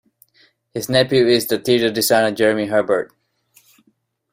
[0.73, 3.11] His nephew is the theatre designer Jeremy Herbert.